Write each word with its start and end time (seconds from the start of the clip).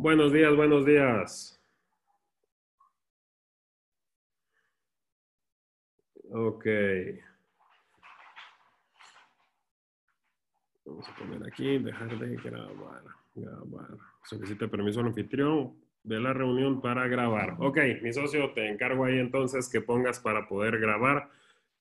Buenos 0.00 0.32
días, 0.32 0.54
buenos 0.54 0.86
días. 0.86 1.60
Ok. 6.30 6.66
Vamos 10.84 11.08
a 11.08 11.16
poner 11.16 11.44
aquí, 11.44 11.78
dejar 11.78 12.16
de 12.16 12.36
grabar, 12.36 13.02
grabar. 13.34 13.88
Solicita 14.22 14.68
permiso 14.68 15.00
al 15.00 15.06
anfitrión 15.06 15.74
de 16.04 16.20
la 16.20 16.32
reunión 16.32 16.80
para 16.80 17.08
grabar. 17.08 17.56
Ok, 17.58 17.78
mi 18.00 18.12
socio, 18.12 18.52
te 18.52 18.68
encargo 18.68 19.04
ahí 19.04 19.18
entonces 19.18 19.68
que 19.68 19.80
pongas 19.80 20.20
para 20.20 20.46
poder 20.46 20.78
grabar. 20.78 21.28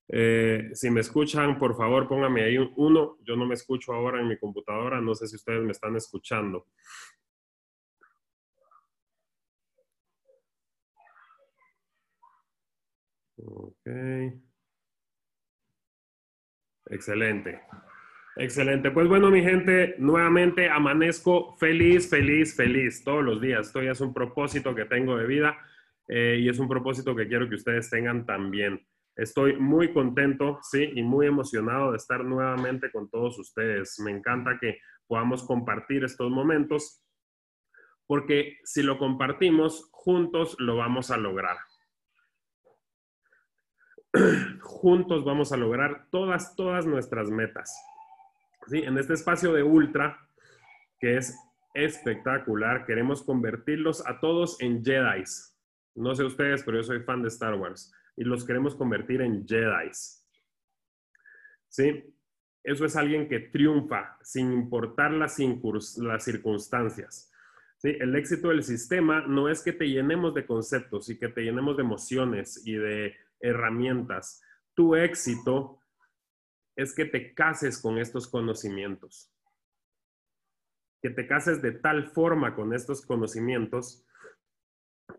Eh, 0.08 0.72
si 0.73 0.89
me 0.89 1.02
escuchan, 1.02 1.59
por 1.59 1.78
favor, 1.78 2.08
póngame 2.08 2.41
ahí 2.41 2.58
un 2.58 2.73
uno. 2.78 3.19
Yo 3.22 3.36
no 3.36 3.45
me 3.45 3.53
escucho 3.53 3.94
ahora 3.94 4.19
en 4.19 4.28
mi 4.28 4.39
computadora. 4.39 5.00
No 5.02 5.13
sé 5.13 5.28
si 5.28 5.36
ustedes 5.36 5.61
me 5.61 5.72
están 5.72 5.95
escuchando. 5.95 6.66
Ok. 13.38 13.88
Excelente. 16.89 17.61
Excelente. 18.35 18.91
Pues 18.91 19.07
bueno, 19.07 19.31
mi 19.31 19.41
gente, 19.41 19.95
nuevamente 19.97 20.69
amanezco 20.69 21.55
feliz, 21.57 22.09
feliz, 22.09 22.55
feliz 22.55 23.03
todos 23.03 23.23
los 23.23 23.41
días. 23.41 23.67
Esto 23.67 23.81
ya 23.81 23.91
es 23.91 24.02
un 24.02 24.13
propósito 24.13 24.75
que 24.75 24.85
tengo 24.85 25.17
de 25.17 25.25
vida 25.25 25.57
eh, 26.07 26.38
y 26.39 26.49
es 26.49 26.59
un 26.59 26.67
propósito 26.67 27.16
que 27.16 27.27
quiero 27.27 27.49
que 27.49 27.55
ustedes 27.55 27.89
tengan 27.89 28.25
también. 28.25 28.85
Estoy 29.16 29.57
muy 29.57 29.91
contento, 29.91 30.59
sí, 30.61 30.91
y 30.94 31.01
muy 31.01 31.25
emocionado 31.25 31.91
de 31.91 31.97
estar 31.97 32.23
nuevamente 32.23 32.91
con 32.91 33.09
todos 33.09 33.39
ustedes. 33.39 33.99
Me 33.99 34.11
encanta 34.11 34.59
que 34.61 34.77
podamos 35.07 35.44
compartir 35.44 36.03
estos 36.03 36.29
momentos 36.29 37.03
porque 38.05 38.57
si 38.63 38.83
lo 38.83 38.97
compartimos 38.97 39.89
juntos 39.91 40.55
lo 40.59 40.77
vamos 40.77 41.11
a 41.11 41.17
lograr. 41.17 41.57
Juntos 44.61 45.23
vamos 45.25 45.51
a 45.51 45.57
lograr 45.57 46.07
todas, 46.11 46.55
todas 46.55 46.85
nuestras 46.85 47.29
metas. 47.29 47.75
¿Sí? 48.67 48.79
En 48.79 48.97
este 48.97 49.13
espacio 49.13 49.53
de 49.53 49.63
Ultra, 49.63 50.27
que 50.99 51.17
es 51.17 51.37
espectacular, 51.73 52.85
queremos 52.85 53.23
convertirlos 53.23 54.05
a 54.05 54.19
todos 54.19 54.59
en 54.61 54.83
Jedis. 54.83 55.55
No 55.95 56.15
sé 56.15 56.23
ustedes, 56.23 56.63
pero 56.63 56.77
yo 56.77 56.83
soy 56.83 57.01
fan 57.01 57.21
de 57.21 57.29
Star 57.29 57.55
Wars 57.55 57.93
y 58.15 58.23
los 58.23 58.45
queremos 58.45 58.75
convertir 58.75 59.21
en 59.21 59.47
Jedis. 59.47 60.25
¿Sí? 61.69 62.13
Eso 62.63 62.83
es 62.85 62.95
alguien 62.95 63.29
que 63.29 63.39
triunfa 63.39 64.17
sin 64.21 64.51
importar 64.51 65.11
las, 65.11 65.38
las 65.97 66.23
circunstancias. 66.23 67.31
¿Sí? 67.77 67.95
El 68.00 68.16
éxito 68.16 68.50
del 68.50 68.63
sistema 68.63 69.22
no 69.22 69.47
es 69.47 69.61
que 69.61 69.72
te 69.72 69.88
llenemos 69.88 70.33
de 70.33 70.45
conceptos 70.45 71.09
y 71.09 71.17
que 71.17 71.29
te 71.29 71.41
llenemos 71.41 71.77
de 71.77 71.83
emociones 71.83 72.66
y 72.66 72.73
de 72.73 73.16
herramientas. 73.40 74.42
Tu 74.74 74.96
éxito 74.96 75.81
es 76.75 76.94
que 76.94 77.06
te 77.06 77.34
cases 77.34 77.81
con 77.81 77.98
estos 77.98 78.28
conocimientos. 78.30 79.34
Que 81.02 81.09
te 81.09 81.28
cases 81.28 81.62
de 81.62 81.72
tal 81.72 82.09
forma 82.09 82.56
con 82.56 82.74
estos 82.74 83.06
conocimientos 83.06 84.06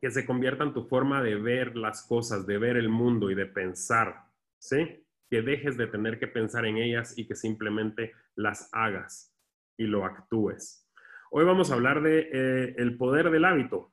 que 0.00 0.10
se 0.10 0.26
convierta 0.26 0.64
en 0.64 0.74
tu 0.74 0.84
forma 0.84 1.22
de 1.22 1.34
ver 1.34 1.76
las 1.76 2.06
cosas, 2.06 2.46
de 2.46 2.58
ver 2.58 2.76
el 2.76 2.88
mundo 2.88 3.30
y 3.30 3.34
de 3.34 3.46
pensar, 3.46 4.26
¿sí? 4.58 5.04
Que 5.30 5.42
dejes 5.42 5.76
de 5.76 5.86
tener 5.86 6.18
que 6.18 6.28
pensar 6.28 6.66
en 6.66 6.76
ellas 6.76 7.16
y 7.16 7.26
que 7.26 7.34
simplemente 7.34 8.12
las 8.36 8.68
hagas 8.72 9.34
y 9.76 9.84
lo 9.84 10.04
actúes. 10.04 10.88
Hoy 11.30 11.44
vamos 11.44 11.70
a 11.70 11.74
hablar 11.74 12.02
de 12.02 12.28
eh, 12.32 12.74
el 12.78 12.96
poder 12.96 13.30
del 13.30 13.44
hábito. 13.44 13.92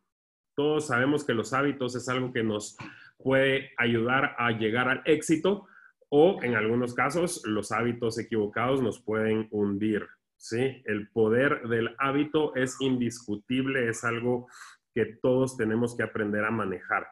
Todos 0.55 0.87
sabemos 0.87 1.25
que 1.25 1.33
los 1.33 1.53
hábitos 1.53 1.95
es 1.95 2.07
algo 2.09 2.31
que 2.31 2.43
nos 2.43 2.77
puede 3.17 3.71
ayudar 3.77 4.35
a 4.37 4.51
llegar 4.51 4.89
al 4.89 5.01
éxito 5.05 5.67
o 6.09 6.41
en 6.43 6.55
algunos 6.55 6.93
casos 6.93 7.41
los 7.45 7.71
hábitos 7.71 8.17
equivocados 8.19 8.81
nos 8.81 9.01
pueden 9.01 9.47
hundir. 9.51 10.07
¿sí? 10.37 10.81
El 10.85 11.09
poder 11.09 11.67
del 11.67 11.95
hábito 11.97 12.55
es 12.55 12.79
indiscutible, 12.79 13.89
es 13.89 14.03
algo 14.03 14.47
que 14.93 15.17
todos 15.21 15.57
tenemos 15.57 15.95
que 15.97 16.03
aprender 16.03 16.45
a 16.45 16.51
manejar, 16.51 17.07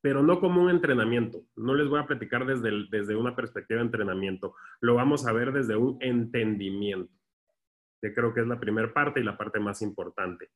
pero 0.00 0.22
no 0.22 0.40
como 0.40 0.62
un 0.62 0.70
entrenamiento. 0.70 1.44
No 1.54 1.74
les 1.74 1.88
voy 1.88 2.00
a 2.00 2.06
platicar 2.06 2.44
desde, 2.44 2.70
desde 2.90 3.14
una 3.14 3.36
perspectiva 3.36 3.78
de 3.78 3.86
entrenamiento, 3.86 4.54
lo 4.80 4.94
vamos 4.94 5.26
a 5.26 5.32
ver 5.32 5.52
desde 5.52 5.76
un 5.76 5.98
entendimiento, 6.00 7.12
que 8.02 8.12
creo 8.12 8.34
que 8.34 8.40
es 8.40 8.46
la 8.46 8.58
primera 8.58 8.92
parte 8.92 9.20
y 9.20 9.24
la 9.24 9.38
parte 9.38 9.60
más 9.60 9.80
importante. 9.82 10.50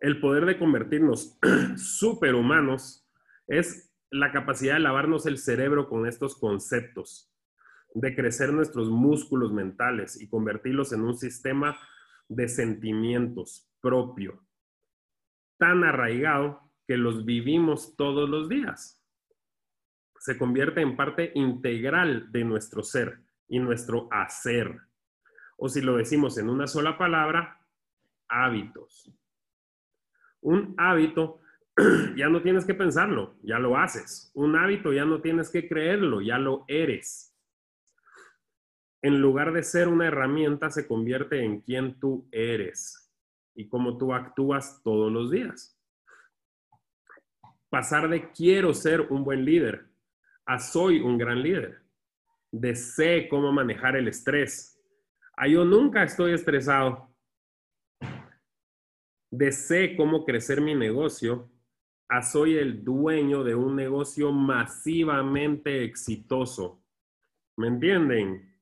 El 0.00 0.20
poder 0.20 0.46
de 0.46 0.58
convertirnos 0.58 1.38
superhumanos 1.76 3.06
es 3.46 3.92
la 4.10 4.32
capacidad 4.32 4.74
de 4.74 4.80
lavarnos 4.80 5.26
el 5.26 5.38
cerebro 5.38 5.88
con 5.88 6.06
estos 6.06 6.38
conceptos, 6.38 7.32
de 7.94 8.14
crecer 8.14 8.52
nuestros 8.52 8.90
músculos 8.90 9.52
mentales 9.52 10.20
y 10.20 10.28
convertirlos 10.28 10.92
en 10.92 11.02
un 11.02 11.16
sistema 11.16 11.78
de 12.28 12.48
sentimientos 12.48 13.68
propio, 13.80 14.44
tan 15.58 15.84
arraigado 15.84 16.60
que 16.86 16.96
los 16.96 17.24
vivimos 17.24 17.96
todos 17.96 18.28
los 18.28 18.48
días. 18.48 19.02
Se 20.20 20.38
convierte 20.38 20.80
en 20.80 20.96
parte 20.96 21.32
integral 21.34 22.30
de 22.30 22.44
nuestro 22.44 22.82
ser 22.82 23.20
y 23.48 23.58
nuestro 23.58 24.08
hacer. 24.10 24.80
O 25.56 25.68
si 25.68 25.80
lo 25.80 25.96
decimos 25.96 26.38
en 26.38 26.48
una 26.48 26.66
sola 26.66 26.98
palabra, 26.98 27.66
hábitos. 28.28 29.12
Un 30.40 30.74
hábito 30.78 31.40
ya 32.16 32.28
no 32.28 32.42
tienes 32.42 32.64
que 32.64 32.74
pensarlo, 32.74 33.36
ya 33.42 33.58
lo 33.58 33.76
haces. 33.76 34.30
Un 34.34 34.56
hábito 34.56 34.92
ya 34.92 35.04
no 35.04 35.20
tienes 35.20 35.50
que 35.50 35.68
creerlo, 35.68 36.20
ya 36.20 36.38
lo 36.38 36.64
eres. 36.68 37.34
En 39.02 39.20
lugar 39.20 39.52
de 39.52 39.62
ser 39.62 39.88
una 39.88 40.06
herramienta, 40.06 40.70
se 40.70 40.88
convierte 40.88 41.44
en 41.44 41.60
quien 41.60 42.00
tú 42.00 42.28
eres 42.32 43.12
y 43.54 43.68
cómo 43.68 43.96
tú 43.96 44.12
actúas 44.12 44.82
todos 44.82 45.12
los 45.12 45.30
días. 45.30 45.78
Pasar 47.70 48.08
de 48.08 48.32
quiero 48.32 48.74
ser 48.74 49.02
un 49.02 49.24
buen 49.24 49.44
líder 49.44 49.88
a 50.48 50.58
soy 50.58 51.00
un 51.00 51.18
gran 51.18 51.42
líder. 51.42 51.82
De 52.50 52.74
sé 52.74 53.28
cómo 53.28 53.52
manejar 53.52 53.96
el 53.96 54.08
estrés. 54.08 54.80
A 55.36 55.46
yo 55.46 55.64
nunca 55.64 56.02
estoy 56.02 56.32
estresado. 56.32 57.07
De 59.30 59.52
sé 59.52 59.94
cómo 59.94 60.24
crecer 60.24 60.60
mi 60.62 60.74
negocio 60.74 61.50
a 62.08 62.22
soy 62.22 62.56
el 62.56 62.82
dueño 62.82 63.44
de 63.44 63.54
un 63.54 63.76
negocio 63.76 64.32
masivamente 64.32 65.84
exitoso. 65.84 66.82
¿Me 67.56 67.68
entienden? 67.68 68.58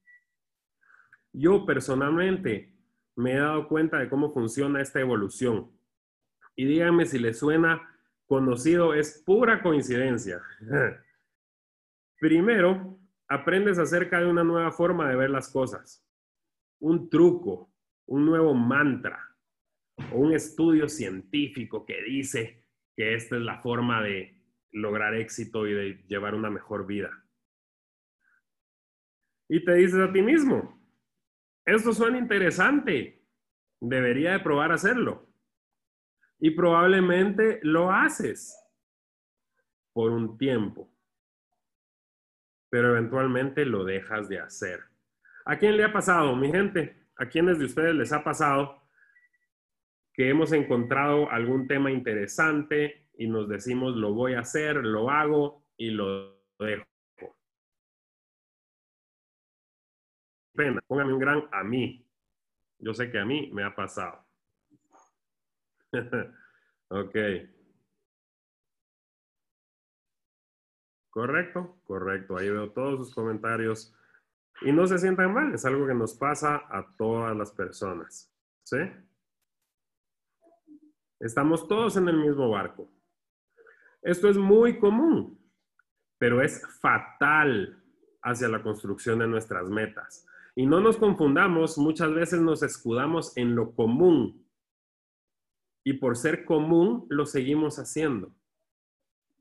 Yo 1.33 1.65
personalmente 1.65 2.75
me 3.15 3.35
he 3.35 3.39
dado 3.39 3.69
cuenta 3.69 3.99
de 3.99 4.09
cómo 4.09 4.33
funciona 4.33 4.83
esta 4.83 4.99
evolución. 4.99 5.71
Y 6.57 6.65
díganme 6.65 7.07
si 7.07 7.21
les 7.21 7.39
suena 7.39 7.89
conocido, 8.27 8.93
es 8.93 9.23
pura 9.25 9.63
coincidencia. 9.63 10.43
Primero, 12.19 12.99
aprendes 13.29 13.79
acerca 13.79 14.19
de 14.19 14.27
una 14.27 14.43
nueva 14.43 14.73
forma 14.73 15.09
de 15.09 15.15
ver 15.15 15.31
las 15.31 15.49
cosas, 15.49 16.05
un 16.81 17.09
truco, 17.09 17.73
un 18.07 18.27
nuevo 18.27 18.53
mantra 18.55 19.36
un 20.13 20.33
estudio 20.33 20.89
científico 20.89 21.85
que 21.85 22.03
dice 22.03 22.65
que 22.95 23.15
esta 23.15 23.37
es 23.37 23.43
la 23.43 23.61
forma 23.61 24.03
de 24.03 24.37
lograr 24.73 25.15
éxito 25.15 25.67
y 25.67 25.73
de 25.73 26.05
llevar 26.07 26.35
una 26.35 26.51
mejor 26.51 26.87
vida. 26.87 27.11
Y 29.49 29.65
te 29.65 29.75
dices 29.75 30.01
a 30.01 30.13
ti 30.13 30.23
mismo, 30.23 30.77
esto 31.65 31.93
suena 31.93 32.19
interesante, 32.19 33.25
debería 33.81 34.33
de 34.33 34.41
probar 34.41 34.73
hacerlo. 34.73 35.27
Y 36.39 36.51
probablemente 36.51 37.61
lo 37.63 37.91
haces 37.91 38.57
por 39.93 40.13
un 40.13 40.37
tiempo, 40.37 40.93
pero 42.69 42.91
eventualmente 42.91 43.65
lo 43.65 43.85
dejas 43.85 44.29
de 44.29 44.41
hacer. 44.41 44.81
¿A 45.47 45.57
quién 45.57 45.77
le 45.77 45.85
ha 45.85 45.93
pasado, 45.93 46.37
mi 46.37 46.51
gente? 46.51 47.07
¿A 47.17 47.27
quiénes 47.27 47.59
de 47.59 47.65
ustedes 47.65 47.95
les 47.95 48.13
ha 48.13 48.23
pasado 48.23 48.86
que 50.17 50.31
hemos 50.31 50.53
encontrado 50.53 51.31
algún 51.31 51.69
tema 51.69 51.93
interesante 51.93 53.07
y 53.19 53.29
nos 53.29 53.49
decimos 53.49 53.95
lo 53.97 54.15
voy 54.15 54.33
a 54.33 54.41
hacer, 54.41 54.77
lo 54.77 55.11
hago 55.11 55.63
y 55.77 55.91
lo 55.91 56.41
dejo. 56.59 56.87
Pena, 60.55 60.81
póngame 60.87 61.13
un 61.13 61.19
gran 61.19 61.49
a 61.53 61.63
mí. 61.63 62.03
Yo 62.79 62.95
sé 62.95 63.11
que 63.11 63.19
a 63.19 63.27
mí 63.27 63.51
me 63.53 63.63
ha 63.63 63.75
pasado. 63.75 64.25
ok. 66.89 67.17
Correcto, 71.11 71.79
correcto. 71.85 72.39
Ahí 72.39 72.49
veo 72.49 72.71
todos 72.73 73.07
sus 73.07 73.15
comentarios. 73.15 73.95
Y 74.63 74.73
no 74.73 74.87
se 74.87 74.99
sientan 74.99 75.35
mal, 75.35 75.55
es 75.55 75.67
algo 75.67 75.87
que 75.87 75.95
nos 75.95 76.15
pasa 76.15 76.65
a 76.71 76.87
todas 76.97 77.37
las 77.37 77.53
personas. 77.53 78.33
¿Sí? 78.63 78.79
Estamos 81.21 81.67
todos 81.67 81.97
en 81.97 82.09
el 82.09 82.17
mismo 82.19 82.51
barco. 82.51 82.91
Esto 84.03 84.29
es 84.29 84.37
muy 84.37 84.79
común, 84.79 85.39
pero 86.19 86.43
es 86.43 86.63
fatal 86.81 87.83
hacia 88.23 88.49
la 88.49 88.63
construcción 88.63 89.19
de 89.19 89.27
nuestras 89.27 89.69
metas. 89.71 90.27
Y 90.55 90.67
no 90.67 90.81
nos 90.81 90.97
confundamos, 90.97 91.79
muchas 91.79 92.13
veces 92.13 92.41
nos 92.41 92.63
escudamos 92.63 93.37
en 93.37 93.55
lo 93.55 93.75
común. 93.75 94.47
Y 95.85 95.95
por 95.95 96.17
ser 96.17 96.45
común, 96.45 97.07
lo 97.09 97.27
seguimos 97.27 97.79
haciendo. 97.79 98.35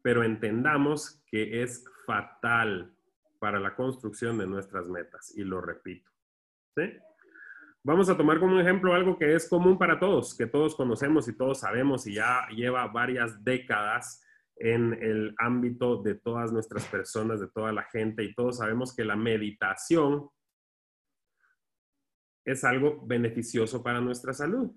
Pero 0.02 0.24
entendamos 0.24 1.24
que 1.28 1.64
es 1.64 1.86
fatal 2.06 2.96
para 3.40 3.60
la 3.60 3.76
construcción 3.76 4.38
de 4.38 4.48
nuestras 4.48 4.88
metas. 4.88 5.36
Y 5.36 5.44
lo 5.44 5.62
repito. 5.62 6.12
Vamos 7.88 8.10
a 8.10 8.18
tomar 8.18 8.40
como 8.40 8.60
ejemplo 8.60 8.96
algo 8.96 9.16
que 9.16 9.36
es 9.36 9.48
común 9.48 9.78
para 9.78 10.00
todos, 10.00 10.36
que 10.36 10.48
todos 10.48 10.76
conocemos 10.76 11.28
y 11.28 11.38
todos 11.38 11.60
sabemos 11.60 12.08
y 12.08 12.16
ya 12.16 12.48
lleva 12.48 12.88
varias 12.88 13.44
décadas 13.44 14.24
en 14.56 14.94
el 14.94 15.36
ámbito 15.38 16.02
de 16.02 16.16
todas 16.16 16.52
nuestras 16.52 16.84
personas, 16.88 17.40
de 17.42 17.48
toda 17.48 17.72
la 17.72 17.84
gente, 17.84 18.24
y 18.24 18.34
todos 18.34 18.58
sabemos 18.58 18.96
que 18.96 19.06
la 19.06 19.16
meditación 19.16 20.28
es 22.44 22.64
algo 22.64 23.06
beneficioso 23.06 23.84
para 23.84 24.02
nuestra 24.02 24.34
salud. 24.34 24.72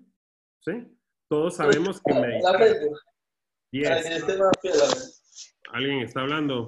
¿Sí? 0.59 0.95
Todos 1.27 1.55
sabemos 1.55 1.99
que 2.05 2.13
meditar. 2.13 2.61
¿Alguien 5.71 6.01
está 6.01 6.21
hablando? 6.21 6.67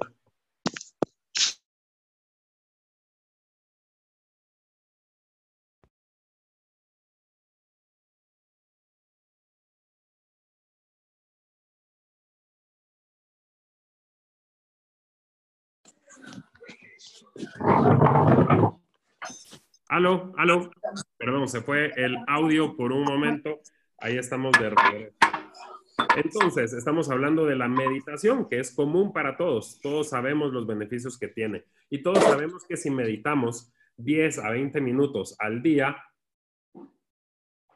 Aló, 19.88 20.32
aló. 20.38 20.70
Perdón, 21.18 21.48
se 21.48 21.60
fue 21.60 21.92
el 21.96 22.16
audio 22.26 22.76
por 22.76 22.92
un 22.92 23.04
momento. 23.04 23.60
Ahí 23.98 24.16
estamos 24.16 24.52
de 24.58 24.70
regreso. 24.70 25.16
Entonces, 26.16 26.72
estamos 26.72 27.10
hablando 27.10 27.46
de 27.46 27.56
la 27.56 27.68
meditación, 27.68 28.48
que 28.48 28.58
es 28.58 28.74
común 28.74 29.12
para 29.12 29.36
todos. 29.36 29.80
Todos 29.80 30.08
sabemos 30.08 30.52
los 30.52 30.66
beneficios 30.66 31.18
que 31.18 31.28
tiene. 31.28 31.64
Y 31.90 32.02
todos 32.02 32.22
sabemos 32.24 32.64
que 32.66 32.76
si 32.76 32.90
meditamos 32.90 33.72
10 33.96 34.38
a 34.38 34.50
20 34.50 34.80
minutos 34.80 35.36
al 35.38 35.62
día, 35.62 35.96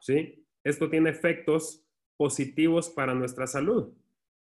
¿sí? 0.00 0.46
Esto 0.64 0.88
tiene 0.88 1.10
efectos 1.10 1.84
positivos 2.16 2.90
para 2.90 3.14
nuestra 3.14 3.46
salud. 3.46 3.92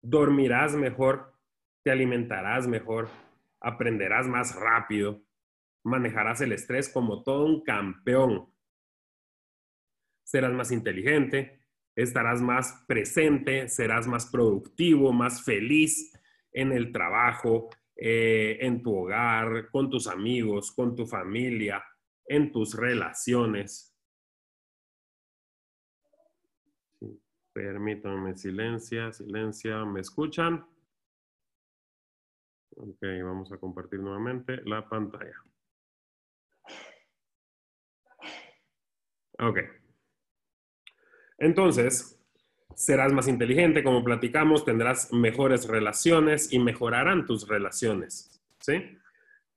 Dormirás 0.02 0.76
mejor, 0.76 1.34
te 1.84 1.92
alimentarás 1.92 2.68
mejor, 2.68 3.10
aprenderás 3.62 4.28
más 4.28 4.56
rápido, 4.56 5.24
manejarás 5.84 6.42
el 6.42 6.52
estrés 6.52 6.90
como 6.90 7.24
todo 7.24 7.46
un 7.46 7.64
campeón. 7.64 8.54
Serás 10.24 10.54
más 10.54 10.72
inteligente, 10.72 11.66
estarás 11.96 12.42
más 12.42 12.84
presente, 12.88 13.70
serás 13.70 14.08
más 14.08 14.28
productivo, 14.28 15.14
más 15.14 15.44
feliz 15.44 16.14
en 16.52 16.72
el 16.72 16.92
trabajo, 16.92 17.70
eh, 17.96 18.58
en 18.62 18.84
tu 18.84 18.96
hogar, 18.96 19.70
con 19.72 19.90
tus 19.90 20.08
amigos, 20.08 20.72
con 20.72 20.96
tu 20.96 21.08
familia, 21.08 21.84
en 22.26 22.52
tus 22.52 22.76
relaciones. 22.76 23.96
Permítanme 27.54 28.36
silencia, 28.36 29.12
silencia, 29.12 29.84
¿me 29.84 30.02
escuchan? 30.02 30.64
Ok, 32.80 33.02
vamos 33.24 33.52
a 33.52 33.58
compartir 33.58 34.00
nuevamente 34.00 34.62
la 34.66 34.88
pantalla. 34.88 35.36
Ok. 39.40 39.60
Entonces, 41.40 42.20
serás 42.76 43.14
más 43.14 43.28
inteligente, 43.28 43.84
como 43.84 44.04
platicamos, 44.04 44.64
tendrás 44.64 45.12
mejores 45.12 45.68
relaciones 45.68 46.54
y 46.54 46.60
mejorarán 46.60 47.26
tus 47.26 47.48
relaciones. 47.48 48.44
¿Sí? 48.60 48.98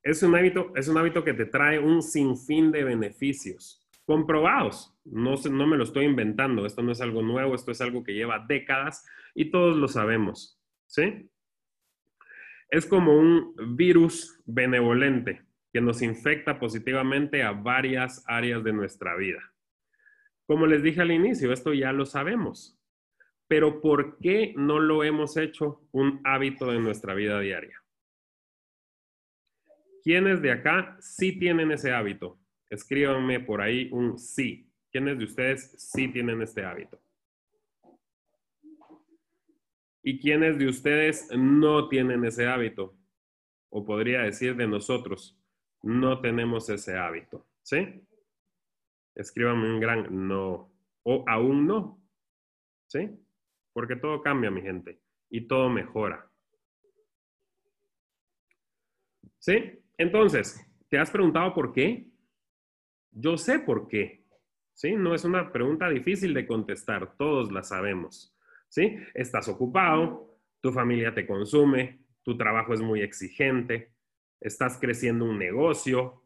Es 0.03 0.23
un 0.23 0.35
hábito, 0.35 0.73
es 0.75 0.89
un 0.89 0.97
hábito 0.97 1.23
que 1.23 1.35
te 1.35 1.45
trae 1.45 1.79
un 1.79 2.03
sinfín 2.03 2.73
de 2.73 2.85
beneficios 2.85 3.87
comprobados. 4.07 4.97
No, 5.05 5.35
no 5.37 5.67
me 5.67 5.77
lo 5.77 5.85
estoy 5.85 6.07
inventando. 6.07 6.65
Esto 6.65 6.83
no 6.83 6.93
es 6.93 7.03
algo 7.03 7.21
nuevo, 7.21 7.55
esto 7.55 7.71
es 7.71 7.83
algo 7.83 8.03
que 8.03 8.15
lleva 8.15 8.47
décadas 8.49 9.07
y 9.35 9.51
todos 9.51 9.77
lo 9.77 9.89
sabemos. 9.89 10.59
¿Sí? 10.87 11.31
Es 12.71 12.87
como 12.87 13.19
un 13.19 13.55
virus 13.77 14.41
benevolente 14.47 15.43
que 15.73 15.81
nos 15.81 16.03
infecta 16.03 16.59
positivamente 16.59 17.43
a 17.43 17.51
varias 17.51 18.25
áreas 18.29 18.63
de 18.63 18.73
nuestra 18.73 19.17
vida. 19.17 19.53
Como 20.47 20.67
les 20.67 20.83
dije 20.83 21.01
al 21.01 21.11
inicio, 21.11 21.53
esto 21.53 21.73
ya 21.75 21.93
lo 21.93 22.07
sabemos, 22.07 22.79
pero 23.49 23.81
¿por 23.81 24.19
qué 24.19 24.55
no 24.57 24.79
lo 24.79 25.03
hemos 25.03 25.37
hecho 25.37 25.83
un 25.91 26.21
hábito 26.25 26.71
de 26.71 26.79
nuestra 26.79 27.15
vida 27.15 27.41
diaria? 27.41 27.77
¿Quiénes 30.03 30.41
de 30.41 30.53
acá 30.53 30.97
sí 31.01 31.39
tienen 31.39 31.73
ese 31.73 31.93
hábito? 31.93 32.39
Escríbanme 32.69 33.41
por 33.41 33.61
ahí 33.61 33.89
un 33.93 34.19
sí. 34.19 34.71
¿Quiénes 34.93 35.19
de 35.19 35.25
ustedes 35.25 35.73
sí 35.77 36.09
tienen 36.09 36.41
este 36.43 36.65
hábito? 36.65 37.01
¿Y 40.11 40.19
quiénes 40.19 40.59
de 40.59 40.67
ustedes 40.67 41.31
no 41.37 41.89
tienen 41.89 42.25
ese 42.25 42.49
hábito? 42.49 42.99
O 43.69 43.85
podría 43.85 44.23
decir 44.23 44.57
de 44.57 44.67
nosotros, 44.67 45.39
no 45.85 46.21
tenemos 46.21 46.69
ese 46.69 46.97
hábito. 46.97 47.47
¿Sí? 47.63 48.05
Escríbanme 49.15 49.73
un 49.73 49.79
gran 49.79 50.27
no. 50.27 50.75
O 51.05 51.25
aún 51.29 51.65
no. 51.65 52.03
¿Sí? 52.89 53.09
Porque 53.73 53.95
todo 53.95 54.21
cambia, 54.21 54.51
mi 54.51 54.63
gente. 54.63 55.01
Y 55.29 55.43
todo 55.43 55.71
mejora. 55.71 56.29
¿Sí? 59.39 59.81
Entonces, 59.97 60.61
¿te 60.89 60.99
has 60.99 61.13
preguntado 61.13 61.55
por 61.55 61.73
qué? 61.73 62.11
Yo 63.13 63.39
sé 63.39 63.61
por 63.61 63.87
qué. 63.87 64.25
¿Sí? 64.75 64.91
No 64.97 65.15
es 65.15 65.25
una 65.25 65.53
pregunta 65.53 65.89
difícil 65.89 66.35
de 66.35 66.49
contestar. 66.49 67.17
Todos 67.17 67.53
la 67.53 67.63
sabemos. 67.63 68.35
¿Sí? 68.71 68.97
Estás 69.13 69.49
ocupado, 69.49 70.39
tu 70.63 70.73
familia 70.73 71.15
te 71.15 71.27
consume, 71.27 72.07
tu 72.23 72.39
trabajo 72.39 72.73
es 72.73 72.81
muy 72.81 73.03
exigente, 73.03 73.93
estás 74.41 74.79
creciendo 74.79 75.27
un 75.27 75.39
negocio, 75.39 76.25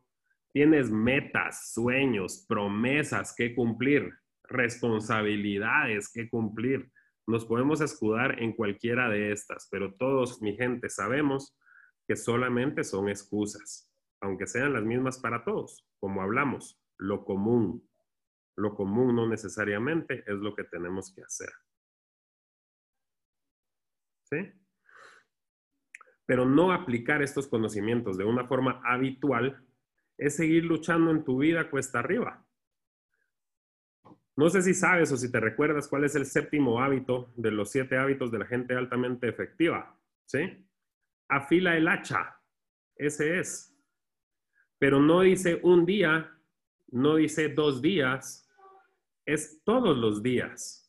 tienes 0.53 0.91
metas, 0.91 1.73
sueños, 1.73 2.45
promesas 2.49 3.35
que 3.37 3.55
cumplir, 3.55 4.13
responsabilidades 4.45 6.13
que 6.13 6.29
cumplir. 6.29 6.91
Nos 7.27 7.47
podemos 7.47 7.81
escudar 7.81 8.41
en 8.41 8.53
cualquiera 8.53 9.09
de 9.09 9.33
estas, 9.33 9.67
pero 9.71 9.95
todos, 9.95 10.43
mi 10.43 10.57
gente, 10.57 10.91
sabemos 10.91 11.59
que 12.07 12.17
solamente 12.17 12.85
son 12.85 13.09
excusas, 13.09 13.91
aunque 14.21 14.47
sean 14.47 14.75
las 14.75 14.85
mismas 14.85 15.19
para 15.19 15.43
todos, 15.43 15.89
como 15.99 16.21
hablamos, 16.21 16.79
lo 16.99 17.25
común. 17.25 17.89
Lo 18.57 18.75
común 18.75 19.17
no 19.17 19.27
necesariamente 19.27 20.23
es 20.27 20.37
lo 20.37 20.55
que 20.55 20.65
tenemos 20.65 21.13
que 21.13 21.23
hacer. 21.23 21.51
Pero 26.27 26.47
no 26.47 26.73
aplicar 26.73 27.23
estos 27.23 27.47
conocimientos 27.47 28.17
de 28.17 28.25
una 28.25 28.47
forma 28.47 28.81
habitual 28.85 29.65
es 30.17 30.37
seguir 30.37 30.65
luchando 30.65 31.11
en 31.11 31.25
tu 31.25 31.39
vida 31.39 31.71
cuesta 31.71 31.99
arriba. 31.99 32.47
No 34.37 34.49
sé 34.51 34.63
si 34.63 34.75
sabes 34.75 35.13
o 35.13 35.17
si 35.17 35.31
te 35.31 35.39
recuerdas 35.39 35.87
cuál 35.87 36.05
es 36.05 36.17
el 36.17 36.27
séptimo 36.27 36.81
hábito 36.81 37.33
de 37.37 37.53
los 37.53 37.71
siete 37.71 37.97
hábitos 37.97 38.33
de 38.33 38.39
la 38.41 38.47
gente 38.47 38.75
altamente 38.75 39.29
efectiva. 39.29 39.97
¿Sí? 40.27 40.67
Afila 41.29 41.77
el 41.77 41.87
hacha. 41.87 42.41
Ese 42.97 43.39
es. 43.39 43.73
Pero 44.79 45.01
no 45.01 45.21
dice 45.21 45.61
un 45.63 45.87
día, 45.87 46.37
no 46.89 47.17
dice 47.17 47.49
dos 47.49 47.81
días, 47.81 48.49
es 49.25 49.63
todos 49.65 49.97
los 49.97 50.23
días. 50.23 50.84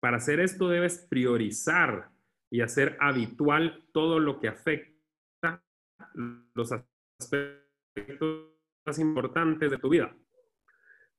Para 0.00 0.16
hacer 0.16 0.40
esto 0.40 0.68
debes 0.68 1.06
priorizar 1.08 2.10
y 2.50 2.62
hacer 2.62 2.96
habitual 3.00 3.84
todo 3.92 4.18
lo 4.18 4.40
que 4.40 4.48
afecta 4.48 5.62
los 6.54 6.72
aspectos 6.72 8.50
más 8.84 8.98
importantes 8.98 9.70
de 9.70 9.78
tu 9.78 9.90
vida. 9.90 10.16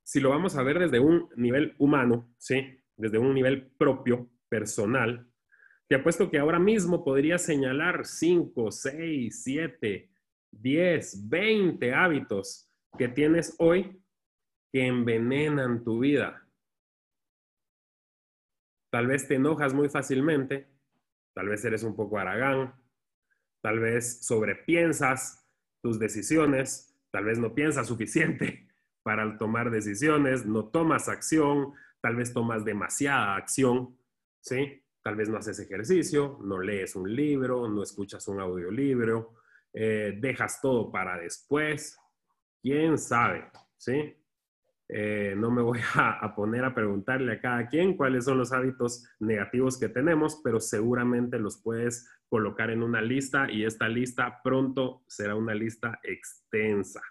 Si 0.03 0.19
lo 0.19 0.29
vamos 0.29 0.55
a 0.57 0.63
ver 0.63 0.79
desde 0.79 1.00
un 1.00 1.29
nivel 1.35 1.75
humano, 1.77 2.33
¿sí? 2.38 2.79
desde 2.97 3.17
un 3.17 3.33
nivel 3.33 3.67
propio, 3.77 4.29
personal, 4.50 5.25
te 5.88 5.95
apuesto 5.95 6.29
que 6.29 6.38
ahora 6.38 6.59
mismo 6.59 7.05
podría 7.05 7.38
señalar 7.38 8.05
5, 8.05 8.69
6, 8.69 9.43
7, 9.43 10.09
10, 10.51 11.29
20 11.29 11.93
hábitos 11.93 12.69
que 12.97 13.07
tienes 13.07 13.55
hoy 13.59 14.01
que 14.71 14.88
envenenan 14.88 15.83
tu 15.83 16.00
vida, 16.00 16.40
Tal 18.91 19.07
vez 19.07 19.27
te 19.27 19.36
enojas 19.36 19.74
muy 19.74 19.88
fácilmente, 19.88 20.67
tal 21.33 21.48
vez 21.48 21.63
eres 21.63 21.83
un 21.83 21.95
poco 21.95 22.19
aragán, 22.19 22.75
tal 23.62 23.79
vez 23.79 24.25
sobrepiensas 24.25 25.48
tus 25.81 25.98
decisiones, 25.98 26.93
tal 27.10 27.24
vez 27.24 27.39
no 27.39 27.55
piensas 27.55 27.88
suficiente 27.88 28.67
para 29.03 29.38
tomar 29.38 29.71
decisiones, 29.71 30.45
no 30.45 30.65
tomas 30.65 31.07
acción, 31.07 31.74
tal 32.01 32.17
vez 32.17 32.33
tomas 32.33 32.65
demasiada 32.65 33.38
acción, 33.38 33.98
¿sí? 34.41 34.83
Tal 35.01 35.15
vez 35.15 35.29
no 35.29 35.38
haces 35.38 35.57
ejercicio, 35.60 36.38
no 36.43 36.60
lees 36.60 36.95
un 36.95 37.15
libro, 37.15 37.67
no 37.69 37.81
escuchas 37.81 38.27
un 38.27 38.41
audiolibro, 38.41 39.36
eh, 39.74 40.17
dejas 40.19 40.60
todo 40.62 40.91
para 40.91 41.17
después, 41.17 41.98
quién 42.62 42.98
sabe, 42.98 43.50
¿sí? 43.77 44.20
Eh, 44.93 45.36
no 45.38 45.50
me 45.51 45.62
voy 45.62 45.79
a, 45.95 46.36
poner 46.36 46.65
a 46.65 46.75
preguntarle 46.75 47.31
a 47.31 47.39
cada 47.39 47.67
quien 47.67 47.95
cuáles 47.95 48.25
son 48.25 48.38
los 48.38 48.51
hábitos 48.51 49.07
negativos 49.19 49.79
que 49.79 49.88
tenemos, 49.88 50.41
pero 50.43 50.60
seguramente 50.60 51.39
los 51.39 51.62
puedes 51.62 52.10
colocar 52.27 52.69
en 52.69 52.83
una 52.83 53.01
lista 53.01 53.50
y 53.50 53.63
esta 53.63 53.88
lista 53.88 54.41
pronto 54.43 55.03
será 55.07 55.36
una 55.36 55.53
lista 55.53 56.00
extensa, 56.03 57.01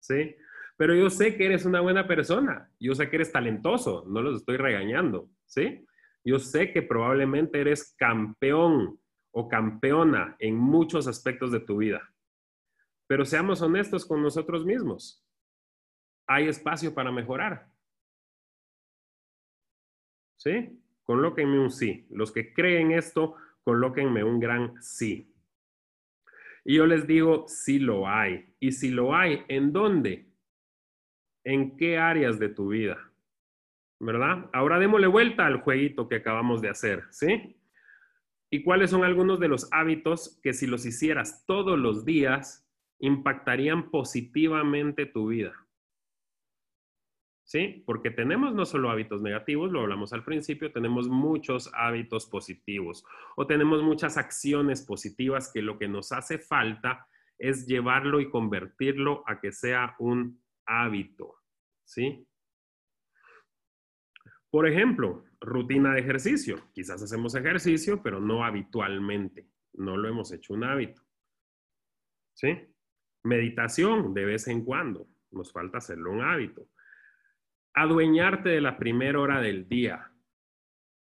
¿sí? 0.00 0.34
Pero 0.76 0.94
yo 0.94 1.10
sé 1.10 1.36
que 1.36 1.46
eres 1.46 1.64
una 1.64 1.80
buena 1.80 2.08
persona, 2.08 2.70
yo 2.80 2.94
sé 2.94 3.08
que 3.08 3.16
eres 3.16 3.30
talentoso, 3.30 4.04
no 4.08 4.20
los 4.20 4.40
estoy 4.40 4.56
regañando, 4.56 5.30
¿sí? 5.46 5.86
Yo 6.24 6.40
sé 6.40 6.72
que 6.72 6.82
probablemente 6.82 7.60
eres 7.60 7.94
campeón 7.96 9.00
o 9.30 9.48
campeona 9.48 10.34
en 10.40 10.56
muchos 10.56 11.06
aspectos 11.06 11.52
de 11.52 11.60
tu 11.60 11.78
vida, 11.78 12.02
pero 13.06 13.24
seamos 13.24 13.62
honestos 13.62 14.04
con 14.04 14.22
nosotros 14.22 14.64
mismos 14.64 15.24
hay 16.28 16.46
espacio 16.46 16.94
para 16.94 17.10
mejorar. 17.10 17.66
¿Sí? 20.36 20.78
Colóquenme 21.02 21.58
un 21.58 21.70
sí. 21.70 22.06
Los 22.10 22.30
que 22.30 22.52
creen 22.52 22.92
esto, 22.92 23.34
colóquenme 23.64 24.22
un 24.22 24.38
gran 24.38 24.80
sí. 24.80 25.34
Y 26.64 26.76
yo 26.76 26.86
les 26.86 27.06
digo, 27.06 27.46
sí 27.48 27.78
lo 27.78 28.06
hay. 28.06 28.54
Y 28.60 28.72
si 28.72 28.90
lo 28.90 29.16
hay, 29.16 29.42
¿en 29.48 29.72
dónde? 29.72 30.30
¿En 31.44 31.76
qué 31.78 31.96
áreas 31.96 32.38
de 32.38 32.50
tu 32.50 32.68
vida? 32.68 33.10
¿Verdad? 33.98 34.50
Ahora 34.52 34.78
démosle 34.78 35.06
vuelta 35.06 35.46
al 35.46 35.62
jueguito 35.62 36.08
que 36.08 36.16
acabamos 36.16 36.60
de 36.60 36.68
hacer, 36.68 37.04
¿sí? 37.10 37.56
¿Y 38.50 38.62
cuáles 38.62 38.90
son 38.90 39.02
algunos 39.02 39.40
de 39.40 39.48
los 39.48 39.68
hábitos 39.72 40.38
que 40.42 40.52
si 40.52 40.66
los 40.66 40.84
hicieras 40.84 41.44
todos 41.46 41.78
los 41.78 42.04
días 42.04 42.68
impactarían 42.98 43.90
positivamente 43.90 45.06
tu 45.06 45.28
vida? 45.28 45.67
¿Sí? 47.48 47.82
Porque 47.86 48.10
tenemos 48.10 48.54
no 48.54 48.66
solo 48.66 48.90
hábitos 48.90 49.22
negativos, 49.22 49.72
lo 49.72 49.80
hablamos 49.80 50.12
al 50.12 50.22
principio, 50.22 50.70
tenemos 50.70 51.08
muchos 51.08 51.70
hábitos 51.74 52.26
positivos 52.26 53.04
o 53.36 53.46
tenemos 53.46 53.82
muchas 53.82 54.18
acciones 54.18 54.82
positivas 54.82 55.50
que 55.50 55.62
lo 55.62 55.78
que 55.78 55.88
nos 55.88 56.12
hace 56.12 56.38
falta 56.38 57.08
es 57.38 57.66
llevarlo 57.66 58.20
y 58.20 58.28
convertirlo 58.28 59.24
a 59.26 59.40
que 59.40 59.52
sea 59.52 59.96
un 59.98 60.42
hábito, 60.66 61.36
¿sí? 61.84 62.26
Por 64.50 64.68
ejemplo, 64.68 65.24
rutina 65.40 65.94
de 65.94 66.00
ejercicio. 66.00 66.68
Quizás 66.74 67.02
hacemos 67.02 67.34
ejercicio, 67.34 68.02
pero 68.02 68.20
no 68.20 68.44
habitualmente. 68.44 69.46
No 69.74 69.96
lo 69.96 70.08
hemos 70.08 70.32
hecho 70.32 70.54
un 70.54 70.64
hábito. 70.64 71.02
¿Sí? 72.34 72.58
Meditación 73.24 74.14
de 74.14 74.24
vez 74.24 74.48
en 74.48 74.64
cuando. 74.64 75.06
Nos 75.30 75.52
falta 75.52 75.78
hacerlo 75.78 76.12
un 76.12 76.22
hábito 76.22 76.68
adueñarte 77.82 78.48
de 78.48 78.60
la 78.60 78.76
primera 78.76 79.20
hora 79.20 79.40
del 79.40 79.68
día. 79.68 80.10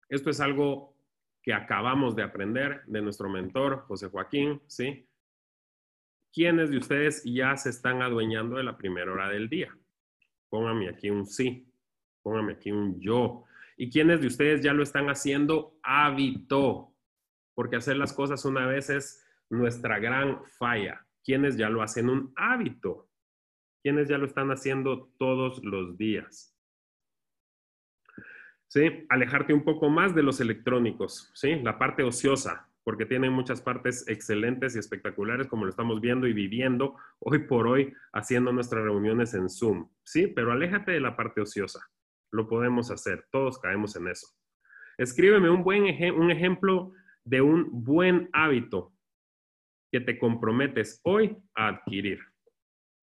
Esto 0.10 0.30
es 0.30 0.40
algo 0.40 0.96
que 1.42 1.54
acabamos 1.54 2.16
de 2.16 2.24
aprender 2.24 2.84
de 2.88 3.02
nuestro 3.02 3.30
mentor, 3.30 3.82
José 3.88 4.08
Joaquín, 4.08 4.62
¿sí? 4.68 5.08
¿Quiénes 6.32 6.72
de 6.72 6.78
ustedes 6.78 7.24
ya 7.26 7.56
se 7.58 7.70
están 7.70 8.02
adueñando 8.02 8.56
de 8.56 8.64
la 8.64 8.78
primera 8.78 9.12
hora 9.12 9.30
del 9.30 9.50
día? 9.50 9.78
Póngame 10.50 10.90
aquí 10.90 11.10
un 11.10 11.26
sí, 11.26 11.70
póngame 12.22 12.54
aquí 12.54 12.72
un 12.72 13.00
yo. 13.00 13.44
¿Y 13.76 13.90
quiénes 13.90 14.22
de 14.22 14.28
ustedes 14.28 14.62
ya 14.62 14.74
lo 14.74 14.84
están 14.84 15.10
haciendo 15.10 15.78
hábito? 15.84 16.96
Porque 17.54 17.76
hacer 17.76 17.98
las 17.98 18.14
cosas 18.14 18.46
una 18.46 18.66
vez 18.66 18.90
es 18.90 19.24
nuestra 19.50 20.00
gran 20.00 20.44
falla. 20.58 21.06
¿Quiénes 21.24 21.58
ya 21.58 21.70
lo 21.70 21.82
hacen 21.82 22.10
un 22.10 22.34
hábito? 22.36 23.10
¿Quiénes 23.82 24.08
ya 24.08 24.18
lo 24.18 24.26
están 24.26 24.50
haciendo 24.50 25.12
todos 25.18 25.64
los 25.64 25.98
días? 25.98 26.53
¿Sí? 28.74 29.06
Alejarte 29.10 29.54
un 29.54 29.64
poco 29.64 29.88
más 29.88 30.16
de 30.16 30.24
los 30.24 30.42
electrónicos, 30.42 31.30
¿sí? 31.36 31.60
La 31.62 31.78
parte 31.78 32.02
ociosa, 32.02 32.68
porque 32.84 33.06
tiene 33.06 33.30
muchas 33.30 33.62
partes 33.62 34.04
excelentes 34.08 34.76
y 34.76 34.80
espectaculares, 34.80 35.46
como 35.46 35.66
lo 35.66 35.70
estamos 35.70 36.02
viendo 36.02 36.26
y 36.26 36.34
viviendo 36.34 36.96
hoy 37.20 37.46
por 37.46 37.68
hoy 37.68 37.94
haciendo 38.14 38.52
nuestras 38.52 38.84
reuniones 38.84 39.36
en 39.36 39.48
Zoom, 39.48 39.90
¿sí? 40.04 40.26
Pero 40.26 40.52
aléjate 40.52 40.92
de 40.92 41.00
la 41.00 41.16
parte 41.16 41.42
ociosa. 41.42 41.88
Lo 42.32 42.48
podemos 42.48 42.90
hacer, 42.90 43.28
todos 43.32 43.60
caemos 43.60 43.96
en 43.96 44.08
eso. 44.08 44.28
Escríbeme 44.98 45.52
un 45.52 45.64
buen 45.64 45.84
un 46.16 46.32
ejemplo 46.32 46.94
de 47.24 47.42
un 47.42 47.68
buen 47.72 48.28
hábito 48.34 48.92
que 49.92 50.00
te 50.00 50.18
comprometes 50.18 51.00
hoy 51.04 51.38
a 51.54 51.68
adquirir. 51.68 52.33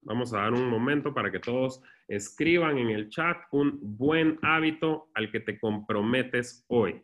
Vamos 0.03 0.33
a 0.33 0.39
dar 0.39 0.55
un 0.55 0.69
momento 0.69 1.13
para 1.13 1.31
que 1.31 1.39
todos 1.39 1.83
escriban 2.09 2.79
en 2.79 2.89
el 2.89 3.11
chat 3.11 3.37
un 3.53 3.79
buen 3.83 4.39
hábito 4.43 5.11
al 5.15 5.31
que 5.31 5.41
te 5.41 5.59
comprometes 5.59 6.65
hoy. 6.69 7.03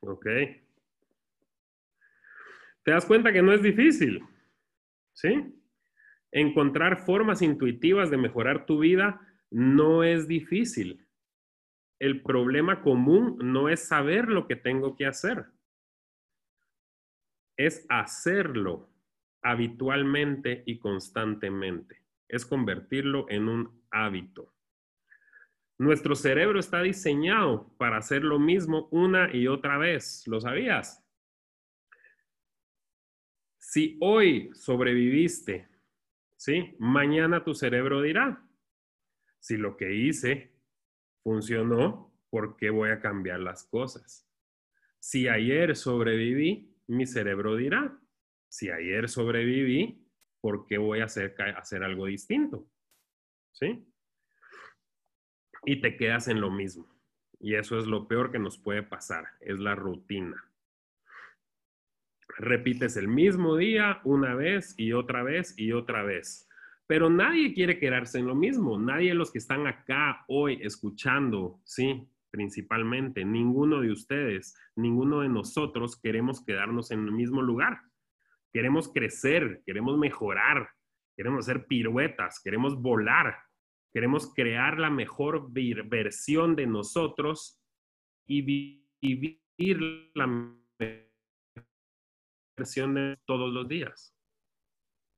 Ok. 0.00 0.24
Te 2.84 2.90
das 2.90 3.04
cuenta 3.04 3.32
que 3.32 3.42
no 3.42 3.52
es 3.52 3.62
difícil, 3.62 4.24
¿sí? 5.12 5.54
Encontrar 6.32 7.04
formas 7.04 7.42
intuitivas 7.42 8.10
de 8.10 8.16
mejorar 8.16 8.64
tu 8.64 8.78
vida 8.80 9.20
no 9.50 10.02
es 10.02 10.26
difícil. 10.26 11.06
El 12.00 12.22
problema 12.22 12.82
común 12.82 13.36
no 13.40 13.68
es 13.68 13.86
saber 13.86 14.28
lo 14.28 14.48
que 14.48 14.56
tengo 14.56 14.96
que 14.96 15.06
hacer 15.06 15.46
es 17.56 17.86
hacerlo 17.88 18.88
habitualmente 19.42 20.62
y 20.66 20.78
constantemente. 20.78 22.02
Es 22.28 22.46
convertirlo 22.46 23.26
en 23.28 23.48
un 23.48 23.82
hábito. 23.90 24.54
Nuestro 25.78 26.14
cerebro 26.14 26.60
está 26.60 26.80
diseñado 26.80 27.74
para 27.76 27.96
hacer 27.96 28.22
lo 28.22 28.38
mismo 28.38 28.88
una 28.92 29.34
y 29.34 29.48
otra 29.48 29.78
vez. 29.78 30.26
¿Lo 30.26 30.40
sabías? 30.40 31.04
Si 33.58 33.98
hoy 34.00 34.50
sobreviviste, 34.54 35.68
¿sí? 36.36 36.76
Mañana 36.78 37.42
tu 37.42 37.54
cerebro 37.54 38.00
dirá, 38.00 38.46
si 39.40 39.56
lo 39.56 39.76
que 39.76 39.92
hice 39.94 40.52
funcionó, 41.22 42.14
¿por 42.30 42.56
qué 42.56 42.70
voy 42.70 42.90
a 42.90 43.00
cambiar 43.00 43.40
las 43.40 43.64
cosas? 43.64 44.28
Si 45.00 45.26
ayer 45.26 45.74
sobreviví, 45.74 46.71
mi 46.88 47.06
cerebro 47.06 47.56
dirá, 47.56 47.98
si 48.48 48.70
ayer 48.70 49.08
sobreviví, 49.08 50.06
¿por 50.40 50.66
qué 50.66 50.78
voy 50.78 51.00
a 51.00 51.04
hacer, 51.04 51.34
hacer 51.56 51.82
algo 51.82 52.06
distinto? 52.06 52.66
¿Sí? 53.52 53.86
Y 55.64 55.80
te 55.80 55.96
quedas 55.96 56.28
en 56.28 56.40
lo 56.40 56.50
mismo. 56.50 56.92
Y 57.40 57.54
eso 57.54 57.78
es 57.78 57.86
lo 57.86 58.06
peor 58.06 58.30
que 58.30 58.38
nos 58.38 58.58
puede 58.58 58.82
pasar, 58.82 59.24
es 59.40 59.58
la 59.58 59.74
rutina. 59.74 60.36
Repites 62.38 62.96
el 62.96 63.08
mismo 63.08 63.56
día 63.56 64.00
una 64.04 64.34
vez 64.34 64.74
y 64.76 64.92
otra 64.92 65.22
vez 65.22 65.54
y 65.56 65.72
otra 65.72 66.02
vez. 66.02 66.48
Pero 66.86 67.10
nadie 67.10 67.54
quiere 67.54 67.78
quedarse 67.78 68.18
en 68.18 68.26
lo 68.26 68.34
mismo. 68.34 68.78
Nadie 68.78 69.10
de 69.10 69.14
los 69.14 69.30
que 69.30 69.38
están 69.38 69.66
acá 69.66 70.24
hoy 70.28 70.60
escuchando, 70.62 71.60
¿sí? 71.64 72.08
Principalmente. 72.32 73.24
Ninguno 73.24 73.82
de 73.82 73.92
ustedes, 73.92 74.56
ninguno 74.74 75.20
de 75.20 75.28
nosotros 75.28 76.00
queremos 76.00 76.44
quedarnos 76.44 76.90
en 76.90 77.04
el 77.04 77.12
mismo 77.12 77.42
lugar. 77.42 77.82
Queremos 78.52 78.92
crecer, 78.92 79.62
queremos 79.64 79.96
mejorar, 79.98 80.70
queremos 81.16 81.48
hacer 81.48 81.66
piruetas, 81.66 82.40
queremos 82.42 82.80
volar, 82.80 83.36
queremos 83.92 84.34
crear 84.34 84.80
la 84.80 84.90
mejor 84.90 85.52
versión 85.52 86.56
de 86.56 86.66
nosotros 86.66 87.62
y 88.26 88.42
vivir 88.42 89.40
la 90.14 90.56
versión 92.58 92.94
de 92.94 93.18
todos 93.26 93.52
los 93.52 93.68
días. 93.68 94.16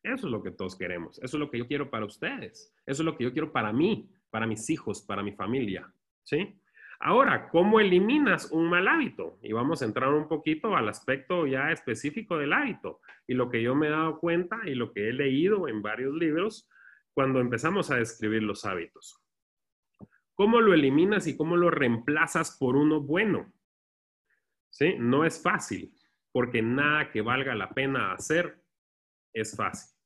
Eso 0.02 0.26
es 0.26 0.33
lo 0.33 0.42
que 0.42 0.50
todos 0.50 0.76
queremos. 0.76 1.18
Eso 1.18 1.37
es 1.37 1.40
lo 1.40 1.50
que 1.50 1.59
yo 1.59 1.66
quiero 1.66 1.90
para 1.90 2.04
ustedes. 2.04 2.75
Eso 2.85 3.02
es 3.02 3.06
lo 3.06 3.16
que 3.16 3.25
yo 3.25 3.33
quiero 3.33 3.52
para 3.52 3.73
mí, 3.73 4.11
para 4.30 4.47
mis 4.47 4.68
hijos, 4.68 5.00
para 5.00 5.23
mi 5.23 5.33
familia. 5.33 5.90
¿Sí? 6.25 6.61
Ahora, 7.00 7.48
¿cómo 7.48 7.80
eliminas 7.80 8.50
un 8.50 8.68
mal 8.68 8.88
hábito? 8.88 9.38
Y 9.42 9.52
vamos 9.52 9.82
a 9.82 9.84
entrar 9.84 10.12
un 10.12 10.28
poquito 10.28 10.76
al 10.76 10.88
aspecto 10.88 11.46
ya 11.46 11.70
específico 11.70 12.38
del 12.38 12.52
hábito. 12.52 13.00
Y 13.26 13.34
lo 13.34 13.50
que 13.50 13.62
yo 13.62 13.74
me 13.74 13.88
he 13.88 13.90
dado 13.90 14.18
cuenta 14.18 14.60
y 14.64 14.74
lo 14.74 14.92
que 14.92 15.08
he 15.08 15.12
leído 15.12 15.68
en 15.68 15.82
varios 15.82 16.14
libros, 16.14 16.68
cuando 17.12 17.40
empezamos 17.40 17.90
a 17.90 17.96
describir 17.96 18.42
los 18.42 18.64
hábitos. 18.64 19.20
¿Cómo 20.34 20.60
lo 20.60 20.74
eliminas 20.74 21.26
y 21.26 21.36
cómo 21.36 21.56
lo 21.56 21.70
reemplazas 21.70 22.56
por 22.58 22.76
uno 22.76 23.00
bueno? 23.00 23.52
¿Sí? 24.70 24.96
No 24.98 25.24
es 25.24 25.40
fácil, 25.40 25.94
porque 26.32 26.60
nada 26.60 27.12
que 27.12 27.20
valga 27.20 27.54
la 27.54 27.70
pena 27.70 28.12
hacer 28.12 28.60
es 29.32 29.56
fácil. 29.56 29.96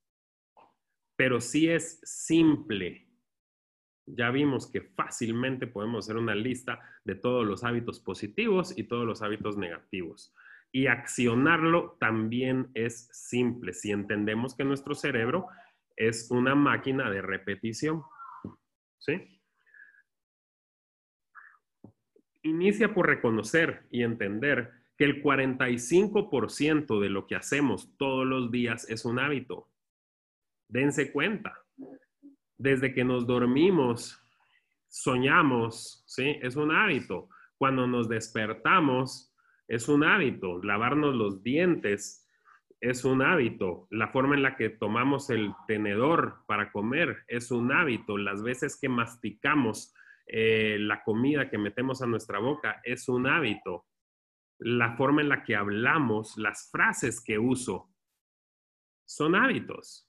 Pero 1.15 1.41
sí 1.41 1.69
es 1.69 1.99
simple. 2.03 3.08
Ya 4.15 4.31
vimos 4.31 4.71
que 4.71 4.81
fácilmente 4.81 5.67
podemos 5.67 6.05
hacer 6.05 6.17
una 6.17 6.35
lista 6.35 6.79
de 7.03 7.15
todos 7.15 7.45
los 7.45 7.63
hábitos 7.63 7.99
positivos 7.99 8.77
y 8.77 8.83
todos 8.83 9.05
los 9.05 9.21
hábitos 9.21 9.57
negativos. 9.57 10.33
Y 10.71 10.87
accionarlo 10.87 11.97
también 11.99 12.69
es 12.73 13.09
simple 13.11 13.73
si 13.73 13.91
entendemos 13.91 14.55
que 14.55 14.63
nuestro 14.63 14.95
cerebro 14.95 15.47
es 15.95 16.29
una 16.31 16.55
máquina 16.55 17.09
de 17.09 17.21
repetición. 17.21 18.03
¿Sí? 18.97 19.41
Inicia 22.43 22.93
por 22.93 23.07
reconocer 23.07 23.87
y 23.89 24.03
entender 24.03 24.71
que 24.97 25.05
el 25.05 25.23
45% 25.23 26.99
de 26.99 27.09
lo 27.09 27.25
que 27.27 27.35
hacemos 27.35 27.95
todos 27.97 28.25
los 28.25 28.51
días 28.51 28.89
es 28.89 29.05
un 29.05 29.19
hábito. 29.19 29.69
Dense 30.67 31.11
cuenta. 31.11 31.65
Desde 32.59 32.93
que 32.93 33.03
nos 33.03 33.25
dormimos, 33.25 34.21
soñamos, 34.89 36.03
¿sí? 36.05 36.37
Es 36.41 36.55
un 36.55 36.71
hábito. 36.71 37.29
Cuando 37.57 37.87
nos 37.87 38.07
despertamos, 38.09 39.33
es 39.67 39.87
un 39.87 40.03
hábito. 40.03 40.61
Lavarnos 40.61 41.15
los 41.15 41.41
dientes 41.41 42.27
es 42.81 43.05
un 43.05 43.21
hábito. 43.21 43.87
La 43.91 44.09
forma 44.09 44.35
en 44.35 44.43
la 44.43 44.57
que 44.57 44.69
tomamos 44.69 45.29
el 45.29 45.53
tenedor 45.67 46.43
para 46.47 46.71
comer 46.71 47.23
es 47.27 47.49
un 47.49 47.71
hábito. 47.71 48.17
Las 48.17 48.43
veces 48.43 48.77
que 48.79 48.89
masticamos 48.89 49.93
eh, 50.31 50.77
la 50.79 51.01
comida 51.03 51.49
que 51.49 51.57
metemos 51.57 52.01
a 52.01 52.07
nuestra 52.07 52.39
boca 52.39 52.81
es 52.83 53.07
un 53.07 53.25
hábito. 53.25 53.87
La 54.57 54.97
forma 54.97 55.21
en 55.21 55.29
la 55.29 55.43
que 55.43 55.55
hablamos, 55.55 56.37
las 56.37 56.69
frases 56.69 57.23
que 57.23 57.39
uso, 57.39 57.89
son 59.05 59.33
hábitos. 59.33 60.08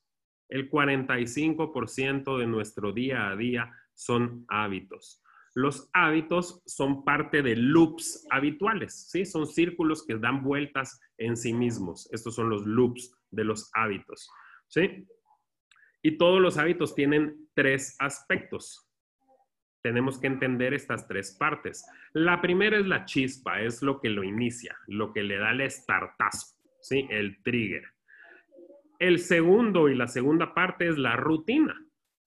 El 0.50 0.69
45% 0.69 2.38
de 2.38 2.47
nuestro 2.47 2.92
día 2.92 3.30
a 3.30 3.37
día 3.37 3.73
son 3.95 4.45
hábitos. 4.49 5.23
Los 5.54 5.88
hábitos 5.92 6.62
son 6.66 7.04
parte 7.04 7.42
de 7.42 7.57
loops 7.57 8.26
habituales, 8.30 9.09
¿sí? 9.11 9.25
Son 9.25 9.47
círculos 9.47 10.04
que 10.06 10.17
dan 10.17 10.45
vueltas 10.45 11.00
en 11.19 11.36
sí 11.36 11.52
mismos. 11.52 12.08
Estos 12.13 12.34
son 12.34 12.50
los 12.50 12.65
loops 12.67 13.13
de 13.30 13.45
los 13.45 13.71
hábitos, 13.75 14.30
¿sí? 14.69 15.06
Y 16.02 16.19
todos 16.19 16.41
los 16.41 16.56
hábitos 16.56 16.95
tienen 16.95 17.49
tres 17.54 17.97
aspectos. 17.99 18.89
Tenemos 19.82 20.21
que 20.21 20.28
entender 20.28 20.75
estas 20.75 21.08
tres 21.08 21.32
partes. 21.32 21.84
La 22.13 22.41
primera 22.41 22.78
es 22.78 22.86
la 22.86 23.04
chispa, 23.04 23.60
es 23.60 23.82
lo 23.82 24.00
que 24.00 24.08
lo 24.08 24.23
inicia, 24.23 24.76
lo 24.86 25.13
que 25.13 25.23
le 25.23 25.39
da 25.39 25.50
el 25.50 25.63
estartazo, 25.63 26.56
¿sí? 26.80 27.06
El 27.10 27.43
trigger. 27.43 27.84
El 29.00 29.19
segundo 29.19 29.89
y 29.89 29.95
la 29.95 30.08
segunda 30.08 30.52
parte 30.52 30.86
es 30.86 30.99
la 30.99 31.17
rutina. 31.17 31.75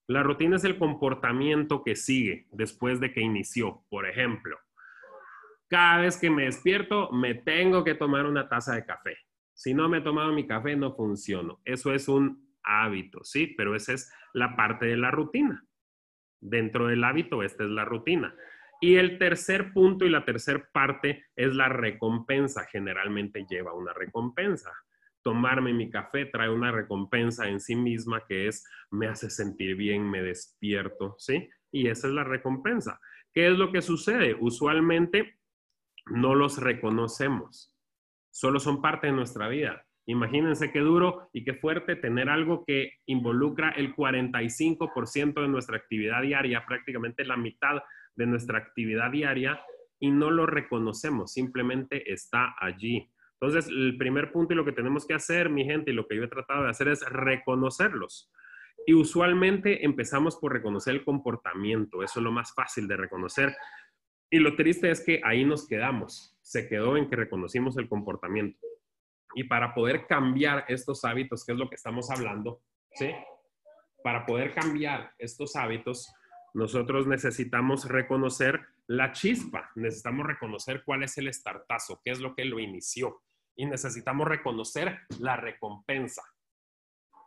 La 0.08 0.24
rutina 0.24 0.56
es 0.56 0.64
el 0.64 0.80
comportamiento 0.80 1.84
que 1.84 1.96
sigue 1.96 2.48
después 2.52 3.00
de 3.00 3.14
que 3.14 3.22
inició. 3.22 3.86
Por 3.90 4.08
ejemplo, 4.08 4.58
cada 5.70 6.02
vez 6.02 6.18
que 6.18 6.32
me 6.32 6.46
despierto, 6.46 7.12
me 7.12 7.36
tengo 7.36 7.84
que 7.84 7.94
tomar 7.94 8.26
una 8.26 8.50
taza 8.50 8.74
de 8.74 8.86
café. 8.86 9.16
Si 9.54 9.76
no 9.76 9.88
me 9.88 10.00
he 10.00 10.02
tomado 10.02 10.34
mi 10.34 10.48
café, 10.48 10.76
no 10.76 10.96
funciono. 10.96 11.62
Eso 11.64 11.94
es 11.94 12.08
un 12.08 12.58
hábito, 12.64 13.24
¿sí? 13.24 13.54
Pero 13.56 13.76
esa 13.76 13.94
es 13.94 14.12
la 14.34 14.56
parte 14.56 14.88
de 14.88 14.98
la 14.98 15.12
rutina. 15.12 15.64
Dentro 16.42 16.88
del 16.88 17.04
hábito, 17.04 17.44
esta 17.44 17.66
es 17.66 17.70
la 17.70 17.86
rutina. 17.86 18.36
Y 18.82 18.96
el 18.96 19.20
tercer 19.20 19.74
punto 19.74 20.06
y 20.06 20.10
la 20.10 20.26
tercera 20.26 20.68
parte 20.74 21.28
es 21.36 21.54
la 21.54 21.70
recompensa. 21.70 22.66
Generalmente 22.66 23.46
lleva 23.48 23.76
una 23.76 23.94
recompensa 23.94 24.72
tomarme 25.24 25.74
mi 25.74 25.90
café 25.90 26.26
trae 26.26 26.50
una 26.50 26.72
recompensa 26.72 27.48
en 27.48 27.60
sí 27.60 27.76
misma 27.76 28.26
que 28.28 28.48
es 28.48 28.66
me 28.92 29.08
hace 29.08 29.30
sentir 29.30 29.76
bien, 29.76 30.10
me 30.10 30.22
despierto, 30.22 31.16
¿sí? 31.18 31.50
Y 31.72 31.88
esa 31.88 32.08
es 32.08 32.14
la 32.14 32.24
recompensa. 32.24 33.00
¿Qué 33.34 33.48
es 33.48 33.58
lo 33.58 33.72
que 33.72 33.82
sucede? 33.82 34.36
Usualmente 34.40 35.40
no 36.08 36.36
los 36.36 36.58
reconocemos, 36.60 37.76
solo 38.32 38.60
son 38.60 38.82
parte 38.82 39.08
de 39.08 39.14
nuestra 39.14 39.48
vida. 39.48 39.86
Imagínense 40.06 40.72
qué 40.72 40.80
duro 40.80 41.30
y 41.32 41.46
qué 41.46 41.54
fuerte 41.54 41.96
tener 41.96 42.30
algo 42.30 42.66
que 42.66 42.92
involucra 43.06 43.70
el 43.70 43.96
45% 43.96 45.42
de 45.42 45.48
nuestra 45.48 45.78
actividad 45.78 46.22
diaria, 46.22 46.66
prácticamente 46.68 47.24
la 47.24 47.38
mitad 47.38 47.82
de 48.16 48.26
nuestra 48.26 48.58
actividad 48.58 49.12
diaria, 49.12 49.62
y 50.00 50.12
no 50.12 50.30
lo 50.30 50.46
reconocemos, 50.46 51.32
simplemente 51.32 52.12
está 52.12 52.54
allí. 52.60 53.10
Entonces, 53.44 53.70
el 53.70 53.98
primer 53.98 54.32
punto 54.32 54.54
y 54.54 54.56
lo 54.56 54.64
que 54.64 54.72
tenemos 54.72 55.06
que 55.06 55.14
hacer, 55.14 55.50
mi 55.50 55.66
gente, 55.66 55.92
y 55.92 55.94
lo 55.94 56.08
que 56.08 56.16
yo 56.16 56.24
he 56.24 56.30
tratado 56.30 56.64
de 56.64 56.70
hacer 56.70 56.88
es 56.88 57.02
reconocerlos. 57.02 58.32
Y 58.86 58.94
usualmente 58.94 59.84
empezamos 59.84 60.38
por 60.38 60.54
reconocer 60.54 60.94
el 60.96 61.04
comportamiento, 61.04 62.04
eso 62.04 62.22
es 62.22 62.24
lo 62.24 62.32
más 62.32 62.54
fácil 62.54 62.88
de 62.88 62.96
reconocer. 62.96 63.54
Y 64.30 64.40
lo 64.40 64.56
triste 64.56 64.90
es 64.90 65.02
que 65.02 65.20
ahí 65.26 65.44
nos 65.44 65.68
quedamos, 65.68 66.38
se 66.42 66.70
quedó 66.70 66.96
en 66.96 67.10
que 67.10 67.18
reconocimos 67.18 67.78
el 67.78 67.90
comportamiento. 67.90 68.66
Y 69.36 69.44
para 69.44 69.74
poder 69.74 70.08
cambiar 70.08 70.64
estos 70.70 71.04
hábitos, 71.04 71.46
que 71.46 71.52
es 71.52 71.58
lo 71.58 71.68
que 71.68 71.76
estamos 71.76 72.12
hablando, 72.12 72.62
¿sí? 72.94 73.12
Para 74.06 74.26
poder 74.26 74.54
cambiar 74.54 75.12
estos 75.18 75.58
hábitos, 75.58 76.10
nosotros 76.54 77.08
necesitamos 77.08 77.90
reconocer 77.90 78.62
la 78.88 79.12
chispa, 79.12 79.70
necesitamos 79.76 80.28
reconocer 80.28 80.84
cuál 80.86 81.04
es 81.04 81.18
el 81.18 81.28
estartazo, 81.28 82.00
qué 82.06 82.12
es 82.12 82.22
lo 82.22 82.36
que 82.36 82.46
lo 82.46 82.58
inició 82.62 83.22
y 83.56 83.66
necesitamos 83.66 84.28
reconocer 84.28 85.00
la 85.20 85.36
recompensa. 85.36 86.24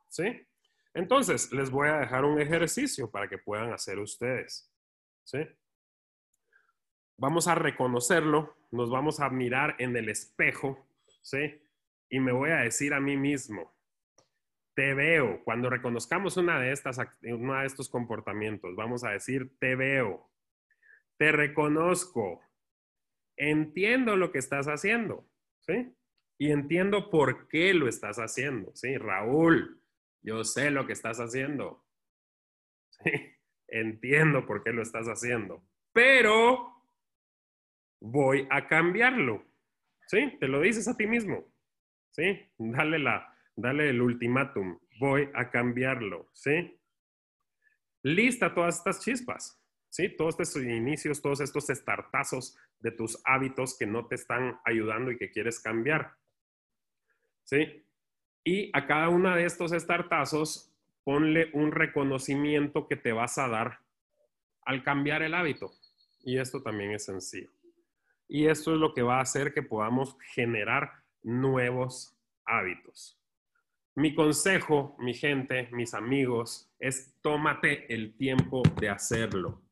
¿Sí? 0.08 0.46
Entonces, 0.94 1.52
les 1.52 1.70
voy 1.70 1.88
a 1.88 1.98
dejar 1.98 2.24
un 2.24 2.40
ejercicio 2.40 3.10
para 3.10 3.28
que 3.28 3.38
puedan 3.38 3.72
hacer 3.72 3.98
ustedes. 3.98 4.72
¿Sí? 5.24 5.38
Vamos 7.18 7.48
a 7.48 7.54
reconocerlo, 7.54 8.56
nos 8.70 8.90
vamos 8.90 9.20
a 9.20 9.30
mirar 9.30 9.76
en 9.78 9.96
el 9.96 10.08
espejo, 10.08 10.86
¿sí? 11.22 11.62
Y 12.10 12.20
me 12.20 12.32
voy 12.32 12.50
a 12.50 12.58
decir 12.58 12.92
a 12.92 13.00
mí 13.00 13.16
mismo, 13.16 13.74
te 14.74 14.92
veo. 14.92 15.42
Cuando 15.42 15.70
reconozcamos 15.70 16.36
una 16.36 16.60
de 16.60 16.72
estas, 16.72 16.98
uno 17.22 17.58
de 17.58 17.66
estos 17.66 17.88
comportamientos, 17.88 18.76
vamos 18.76 19.02
a 19.02 19.10
decir, 19.10 19.58
te 19.58 19.74
veo, 19.74 20.30
te 21.16 21.32
reconozco, 21.32 22.42
entiendo 23.36 24.16
lo 24.16 24.30
que 24.30 24.38
estás 24.38 24.66
haciendo, 24.66 25.26
¿sí? 25.60 25.96
Y 26.38 26.50
entiendo 26.50 27.10
por 27.10 27.48
qué 27.48 27.72
lo 27.74 27.88
estás 27.88 28.18
haciendo. 28.18 28.74
Sí, 28.74 28.96
Raúl, 28.96 29.80
yo 30.22 30.44
sé 30.44 30.70
lo 30.70 30.86
que 30.86 30.92
estás 30.92 31.18
haciendo. 31.18 31.82
Sí, 33.04 33.10
entiendo 33.68 34.46
por 34.46 34.64
qué 34.64 34.72
lo 34.72 34.80
estás 34.80 35.06
haciendo. 35.06 35.62
Pero 35.92 36.82
voy 38.00 38.48
a 38.50 38.66
cambiarlo. 38.66 39.44
Sí, 40.06 40.34
te 40.40 40.48
lo 40.48 40.62
dices 40.62 40.88
a 40.88 40.96
ti 40.96 41.06
mismo. 41.06 41.44
Sí, 42.10 42.40
dale, 42.56 42.98
la, 42.98 43.36
dale 43.54 43.90
el 43.90 44.00
ultimátum. 44.00 44.78
Voy 44.98 45.28
a 45.34 45.50
cambiarlo. 45.50 46.30
Sí. 46.32 46.80
Lista 48.02 48.54
todas 48.54 48.78
estas 48.78 49.00
chispas. 49.00 49.60
¿sí? 49.96 50.08
Todos 50.10 50.38
estos 50.38 50.62
inicios, 50.62 51.22
todos 51.22 51.40
estos 51.40 51.70
estartazos 51.70 52.56
de 52.80 52.90
tus 52.92 53.20
hábitos 53.24 53.76
que 53.78 53.86
no 53.86 54.06
te 54.06 54.14
están 54.16 54.60
ayudando 54.64 55.10
y 55.10 55.16
que 55.16 55.30
quieres 55.30 55.60
cambiar. 55.60 56.14
¿Sí? 57.46 57.84
Y 58.44 58.70
a 58.74 58.86
cada 58.86 59.08
una 59.08 59.34
de 59.34 59.44
estos 59.44 59.72
estartazos, 59.72 60.72
ponle 61.04 61.50
un 61.52 61.72
reconocimiento 61.72 62.86
que 62.86 62.96
te 62.96 63.12
vas 63.12 63.38
a 63.38 63.48
dar 63.48 63.80
al 64.62 64.82
cambiar 64.82 65.22
el 65.22 65.34
hábito. 65.34 65.72
Y 66.24 66.38
esto 66.38 66.62
también 66.62 66.92
es 66.92 67.04
sencillo. 67.04 67.50
Y 68.28 68.46
esto 68.46 68.74
es 68.74 68.80
lo 68.80 68.92
que 68.92 69.02
va 69.02 69.18
a 69.18 69.22
hacer 69.22 69.54
que 69.54 69.62
podamos 69.62 70.16
generar 70.34 71.04
nuevos 71.22 72.16
hábitos. 72.44 73.20
Mi 73.94 74.14
consejo, 74.14 74.96
mi 74.98 75.14
gente, 75.14 75.68
mis 75.72 75.94
amigos, 75.94 76.70
es 76.78 77.14
tómate 77.22 77.92
el 77.92 78.16
tiempo 78.16 78.62
de 78.78 78.90
hacerlo. 78.90 79.62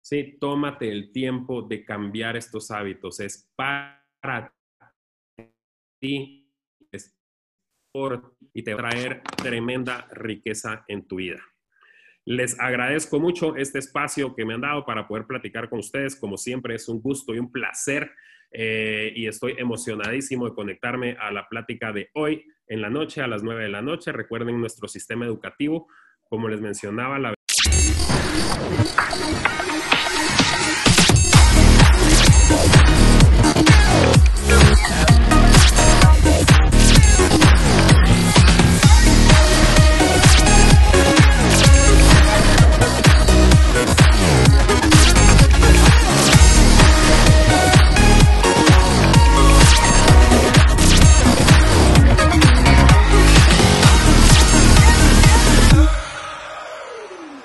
Sí, 0.00 0.36
tómate 0.40 0.90
el 0.90 1.12
tiempo 1.12 1.62
de 1.62 1.84
cambiar 1.84 2.36
estos 2.36 2.70
hábitos. 2.70 3.20
Es 3.20 3.50
para 3.54 4.52
ti 6.00 6.45
y 8.52 8.62
te 8.62 8.74
va 8.74 8.88
a 8.88 8.90
traer 8.90 9.22
tremenda 9.36 10.08
riqueza 10.12 10.84
en 10.88 11.06
tu 11.06 11.16
vida. 11.16 11.40
Les 12.24 12.58
agradezco 12.58 13.20
mucho 13.20 13.54
este 13.56 13.78
espacio 13.78 14.34
que 14.34 14.44
me 14.44 14.54
han 14.54 14.60
dado 14.60 14.84
para 14.84 15.06
poder 15.06 15.26
platicar 15.26 15.68
con 15.68 15.78
ustedes. 15.78 16.16
Como 16.16 16.36
siempre, 16.36 16.74
es 16.74 16.88
un 16.88 17.00
gusto 17.00 17.34
y 17.34 17.38
un 17.38 17.52
placer 17.52 18.10
eh, 18.50 19.12
y 19.14 19.26
estoy 19.26 19.54
emocionadísimo 19.58 20.48
de 20.48 20.54
conectarme 20.54 21.16
a 21.20 21.30
la 21.30 21.48
plática 21.48 21.92
de 21.92 22.10
hoy 22.14 22.44
en 22.66 22.80
la 22.80 22.90
noche, 22.90 23.22
a 23.22 23.28
las 23.28 23.42
nueve 23.42 23.62
de 23.62 23.68
la 23.68 23.82
noche. 23.82 24.10
Recuerden 24.12 24.60
nuestro 24.60 24.88
sistema 24.88 25.24
educativo 25.24 25.86
como 26.28 26.48
les 26.48 26.60
mencionaba, 26.60 27.18
la 27.18 27.34